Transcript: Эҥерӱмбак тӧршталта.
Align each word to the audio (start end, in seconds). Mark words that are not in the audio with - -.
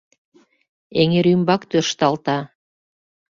Эҥерӱмбак 1.01 1.61
тӧршталта. 1.69 2.37